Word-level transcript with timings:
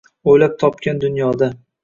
O’ylab 0.31 0.55
topgan 0.63 1.03
dunyoda. 1.05 1.53